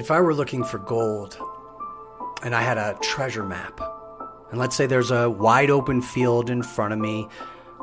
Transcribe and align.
If 0.00 0.10
I 0.10 0.18
were 0.22 0.32
looking 0.32 0.64
for 0.64 0.78
gold 0.78 1.36
and 2.42 2.54
I 2.54 2.62
had 2.62 2.78
a 2.78 2.96
treasure 3.02 3.44
map, 3.44 3.82
and 4.50 4.58
let's 4.58 4.74
say 4.74 4.86
there's 4.86 5.10
a 5.10 5.28
wide 5.28 5.68
open 5.68 6.00
field 6.00 6.48
in 6.48 6.62
front 6.62 6.94
of 6.94 6.98
me, 6.98 7.28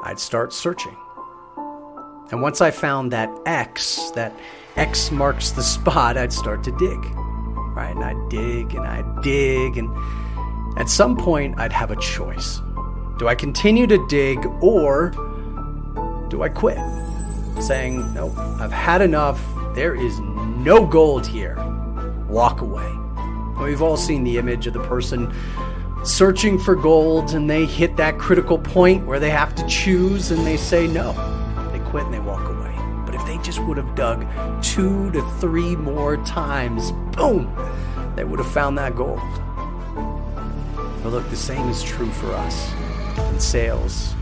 I'd 0.01 0.17
start 0.17 0.51
searching. 0.51 0.97
And 2.31 2.41
once 2.41 2.59
I 2.59 2.71
found 2.71 3.11
that 3.11 3.29
X, 3.45 4.09
that 4.15 4.33
X 4.75 5.11
marks 5.11 5.51
the 5.51 5.61
spot, 5.75 6.17
I'd 6.17 6.33
start 6.33 6.63
to 6.63 6.71
dig. 6.71 6.97
Right? 7.75 7.95
And 7.95 8.03
I'd 8.03 8.29
dig 8.29 8.73
and 8.73 8.87
I'd 8.87 9.21
dig. 9.21 9.77
And 9.77 9.95
at 10.79 10.89
some 10.89 11.17
point, 11.17 11.59
I'd 11.59 11.71
have 11.71 11.91
a 11.91 11.97
choice. 11.97 12.61
Do 13.19 13.27
I 13.27 13.35
continue 13.35 13.85
to 13.85 14.07
dig 14.07 14.43
or 14.59 15.11
do 16.29 16.41
I 16.41 16.49
quit? 16.49 16.79
Saying, 17.61 18.11
nope, 18.15 18.35
I've 18.59 18.71
had 18.71 19.03
enough. 19.03 19.39
There 19.75 19.93
is 19.93 20.19
no 20.19 20.83
gold 20.83 21.27
here. 21.27 21.76
Walk 22.27 22.61
away. 22.61 22.91
We've 23.61 23.81
all 23.81 23.97
seen 23.97 24.23
the 24.23 24.37
image 24.37 24.67
of 24.67 24.73
the 24.73 24.83
person 24.83 25.33
searching 26.03 26.59
for 26.59 26.75
gold 26.75 27.31
and 27.31 27.49
they 27.49 27.65
hit 27.65 27.97
that 27.97 28.17
critical 28.17 28.57
point 28.57 29.05
where 29.05 29.19
they 29.19 29.29
have 29.29 29.55
to 29.55 29.65
choose 29.67 30.31
and 30.31 30.45
they 30.45 30.57
say 30.57 30.87
no. 30.87 31.13
They 31.71 31.79
quit 31.79 32.05
and 32.05 32.13
they 32.13 32.19
walk 32.19 32.47
away. 32.47 32.73
But 33.05 33.15
if 33.15 33.25
they 33.25 33.37
just 33.39 33.59
would 33.63 33.77
have 33.77 33.95
dug 33.95 34.25
two 34.63 35.11
to 35.11 35.21
three 35.39 35.75
more 35.75 36.17
times, 36.25 36.91
boom, 37.15 37.53
they 38.15 38.23
would 38.23 38.39
have 38.39 38.51
found 38.51 38.77
that 38.77 38.95
gold. 38.95 39.19
But 41.03 41.09
look, 41.09 41.29
the 41.29 41.35
same 41.35 41.67
is 41.69 41.83
true 41.83 42.11
for 42.11 42.33
us 42.33 42.73
in 43.29 43.39
sales, 43.39 44.13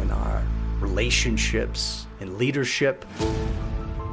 in 0.00 0.10
our 0.10 0.42
relationships, 0.80 2.06
in 2.20 2.38
leadership. 2.38 3.04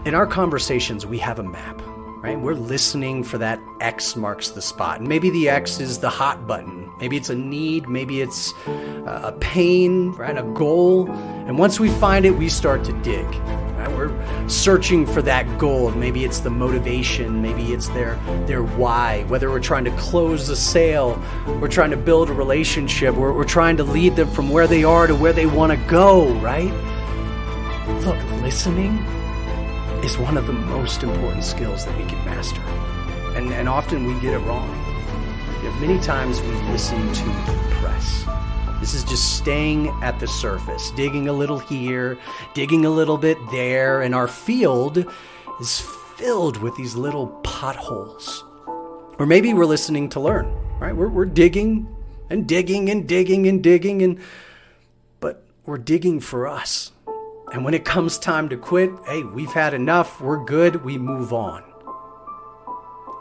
In 0.06 0.14
our 0.14 0.28
conversations, 0.28 1.06
we 1.06 1.18
have 1.20 1.40
a 1.40 1.44
map 1.44 1.82
right? 2.28 2.40
We're 2.42 2.56
listening 2.56 3.24
for 3.24 3.38
that 3.38 3.62
X 3.80 4.18
marks 4.18 4.50
the 4.50 4.62
spot. 4.62 5.00
And 5.00 5.08
maybe 5.08 5.30
the 5.30 5.48
X 5.48 5.80
is 5.80 6.00
the 6.00 6.10
hot 6.10 6.46
button. 6.46 6.92
Maybe 7.00 7.16
it's 7.16 7.30
a 7.30 7.36
need. 7.36 7.88
Maybe 7.88 8.20
it's 8.20 8.54
uh, 8.68 9.22
a 9.24 9.32
pain, 9.40 10.12
right? 10.12 10.38
A 10.38 10.44
goal. 10.44 11.10
And 11.10 11.58
once 11.58 11.80
we 11.80 11.90
find 11.90 12.26
it, 12.26 12.32
we 12.32 12.50
start 12.50 12.84
to 12.84 12.94
dig. 13.02 13.26
Right? 13.26 13.90
We're 13.90 14.50
searching 14.50 15.06
for 15.06 15.22
that 15.22 15.58
goal. 15.58 15.92
Maybe 15.92 16.26
it's 16.26 16.42
the 16.42 16.50
motivation. 16.50 17.42
Maybe 17.42 17.72
it's 17.72 17.88
their 17.90 18.16
their 18.46 18.64
why. 18.64 19.24
Whether 19.30 19.50
we're 19.50 19.62
trying 19.62 19.86
to 19.86 19.92
close 19.92 20.50
a 20.50 20.56
sale, 20.58 21.22
we're 21.62 21.70
trying 21.70 21.92
to 21.92 21.98
build 21.98 22.30
a 22.30 22.34
relationship, 22.34 23.16
we're, 23.16 23.32
we're 23.32 23.46
trying 23.46 23.78
to 23.78 23.86
lead 23.86 24.18
them 24.18 24.30
from 24.32 24.50
where 24.50 24.68
they 24.68 24.84
are 24.84 25.08
to 25.08 25.16
where 25.16 25.34
they 25.34 25.46
want 25.46 25.72
to 25.72 25.78
go, 25.88 26.34
right? 26.40 26.74
Look, 28.04 28.22
listening 28.42 29.17
is 30.04 30.18
one 30.18 30.38
of 30.38 30.48
the 30.48 30.54
most 30.54 31.04
important 31.04 31.44
skills 31.44 31.86
that 31.86 31.98
we 31.98 32.06
can 32.06 32.24
master. 32.26 32.62
And, 33.36 33.52
and 33.52 33.68
often 33.68 34.06
we 34.06 34.20
get 34.22 34.34
it 34.34 34.40
wrong. 34.40 34.70
You 35.64 35.70
know, 35.70 35.76
many 35.80 36.00
times 36.00 36.42
we 36.42 36.52
listen 36.72 36.98
to 37.14 37.26
the 37.26 37.76
press. 37.80 38.26
This 38.80 38.94
is 38.94 39.04
just 39.04 39.38
staying 39.38 39.88
at 40.04 40.20
the 40.20 40.28
surface, 40.28 40.92
digging 40.92 41.28
a 41.28 41.34
little 41.34 41.58
here, 41.58 42.18
digging 42.54 42.86
a 42.86 42.90
little 42.90 43.18
bit 43.18 43.38
there, 43.52 44.02
and 44.02 44.14
our 44.14 44.28
field 44.28 45.06
is 45.60 45.80
filled 46.16 46.58
with 46.58 46.76
these 46.76 46.96
little 46.96 47.28
potholes. 47.44 48.44
Or 49.20 49.26
maybe 49.26 49.54
we're 49.54 49.66
listening 49.66 50.10
to 50.10 50.20
learn, 50.20 50.46
right? 50.80 50.96
We're, 50.96 51.10
we're 51.10 51.26
digging 51.26 51.88
and 52.30 52.48
digging 52.48 52.90
and 52.90 53.08
digging 53.08 53.48
and 53.48 53.64
digging, 53.64 54.02
and 54.04 54.20
but 55.20 55.44
we're 55.66 55.80
digging 55.80 56.20
for 56.20 56.48
us 56.48 56.92
and 57.54 57.64
when 57.64 57.74
it 57.74 57.86
comes 57.86 58.18
time 58.18 58.50
to 58.50 58.58
quit, 58.58 58.92
hey, 59.06 59.24
we've 59.24 59.54
had 59.54 59.74
enough, 59.74 60.20
we're 60.20 60.44
good, 60.44 60.84
we 60.84 60.98
move 60.98 61.32
on. 61.32 61.64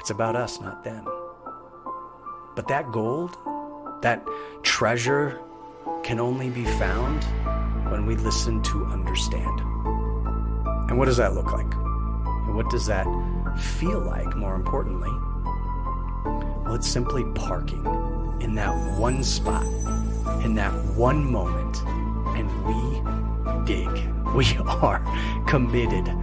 It's 0.00 0.10
about 0.10 0.34
us, 0.34 0.60
not 0.60 0.82
them. 0.82 1.05
But 2.56 2.66
that 2.69 2.91
gold, 2.91 3.36
that 4.02 4.27
treasure, 4.62 5.41
can 6.02 6.19
only 6.19 6.50
be 6.50 6.64
found 6.64 7.22
when 7.91 8.04
we 8.04 8.16
listen 8.16 8.62
to 8.64 8.84
understand. 8.87 9.60
And 10.88 10.98
what 10.98 11.04
does 11.04 11.19
that 11.19 11.34
look 11.34 11.53
like? 11.53 11.72
And 11.75 12.54
what 12.56 12.69
does 12.70 12.87
that 12.87 13.06
feel 13.58 14.00
like, 14.00 14.37
more 14.37 14.56
importantly? 14.56 15.10
Well, 16.64 16.75
it's 16.75 16.88
simply 16.88 17.25
parking 17.34 17.84
in 18.41 18.56
that 18.56 18.75
one 18.98 19.22
spot, 19.22 19.66
in 20.44 20.56
that 20.56 20.72
one 20.97 21.25
moment, 21.25 21.81
and 22.37 22.48
we 22.66 23.64
dig 23.64 24.16
we 24.36 24.56
are 24.58 25.02
committed. 25.47 26.14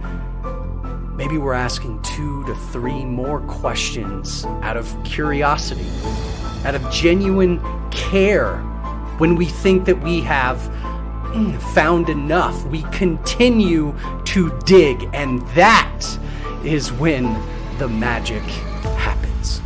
Maybe 1.16 1.36
we're 1.36 1.52
asking 1.52 2.00
two 2.02 2.44
to 2.46 2.54
three 2.54 3.04
more 3.04 3.40
questions 3.40 4.44
out 4.62 4.76
of 4.76 4.96
curiosity, 5.02 5.90
out 6.64 6.76
of 6.76 6.88
genuine 6.92 7.60
care. 7.90 8.58
When 9.18 9.34
we 9.34 9.46
think 9.46 9.84
that 9.86 10.00
we 10.00 10.20
have 10.20 10.58
mm, 11.32 11.60
found 11.74 12.08
enough, 12.08 12.64
we 12.66 12.82
continue 12.92 13.96
to 14.26 14.56
dig, 14.64 15.08
and 15.12 15.40
that 15.48 16.04
is 16.64 16.92
when 16.92 17.24
the 17.78 17.88
magic 17.88 18.42
happens. 18.96 19.60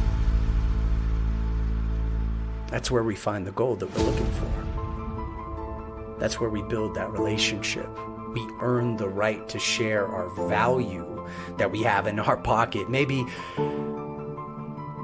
That's 2.69 2.91
where 2.91 3.03
we 3.03 3.15
find 3.15 3.47
the 3.47 3.53
gold 3.53 3.81
that 3.81 3.95
we're 3.95 4.05
looking 4.05 4.31
for. 4.33 6.17
That's 6.19 6.41
where 6.41 6.51
we 6.51 6.63
build 6.63 6.95
that 6.95 7.11
relationship 7.13 7.89
we 8.33 8.47
earn 8.61 8.97
the 8.97 9.09
right 9.09 9.49
to 9.49 9.59
share 9.59 10.07
our 10.07 10.29
value 10.49 11.27
that 11.57 11.71
we 11.71 11.83
have 11.83 12.07
in 12.07 12.19
our 12.19 12.37
pocket. 12.37 12.89
Maybe 12.89 13.25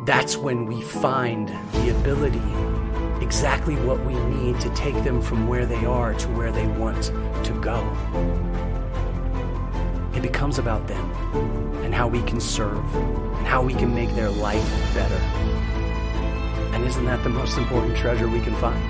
that's 0.04 0.36
when 0.36 0.66
we 0.66 0.82
find 0.82 1.48
the 1.48 1.96
ability, 1.98 2.42
exactly 3.24 3.76
what 3.76 4.04
we 4.04 4.14
need 4.14 4.60
to 4.60 4.68
take 4.74 4.94
them 5.02 5.22
from 5.22 5.48
where 5.48 5.66
they 5.66 5.84
are 5.86 6.14
to 6.14 6.28
where 6.28 6.52
they 6.52 6.66
want 6.66 7.04
to 7.44 7.52
go. 7.60 7.80
It 10.14 10.22
becomes 10.22 10.58
about 10.58 10.86
them 10.86 11.10
and 11.82 11.94
how 11.94 12.06
we 12.06 12.22
can 12.22 12.40
serve 12.40 12.94
and 12.94 13.46
how 13.46 13.62
we 13.62 13.74
can 13.74 13.94
make 13.94 14.14
their 14.14 14.30
life 14.30 14.68
better. 14.94 15.14
And 16.74 16.84
isn't 16.84 17.04
that 17.06 17.22
the 17.22 17.30
most 17.30 17.56
important 17.56 17.96
treasure 17.96 18.28
we 18.28 18.40
can 18.40 18.54
find? 18.56 18.82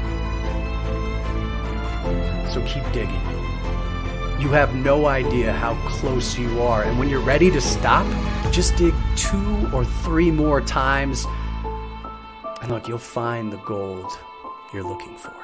So 2.53 2.61
keep 2.67 2.85
digging. 2.93 3.21
You 4.39 4.49
have 4.51 4.75
no 4.75 5.07
idea 5.07 5.53
how 5.53 5.75
close 5.89 6.37
you 6.37 6.61
are. 6.63 6.83
And 6.83 6.99
when 6.99 7.09
you're 7.09 7.21
ready 7.21 7.51
to 7.51 7.61
stop, 7.61 8.07
just 8.53 8.77
dig 8.77 8.95
two 9.17 9.71
or 9.73 9.85
three 9.85 10.31
more 10.31 10.61
times. 10.61 11.25
And 12.61 12.71
look, 12.71 12.89
you'll 12.89 12.99
find 12.99 13.53
the 13.53 13.59
gold 13.59 14.19
you're 14.73 14.83
looking 14.83 15.17
for. 15.17 15.44